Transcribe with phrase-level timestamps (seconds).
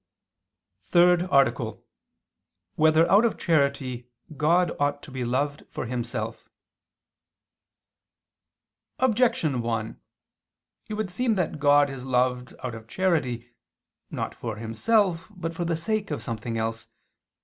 [0.87, 1.83] _______________________THIRD ARTICLE [II II, Q.
[1.93, 2.93] 27, Art.
[2.95, 6.49] 3] Whether Out of Charity God Ought to Be Loved for Himself?
[8.97, 10.01] Objection 1:
[10.89, 13.51] It would seem that God is loved out of charity,
[14.09, 16.87] not for Himself but for the sake of something else.